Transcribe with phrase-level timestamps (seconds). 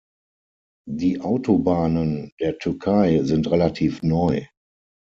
[0.89, 4.45] Die Autobahnen der Türkei sind relativ neu.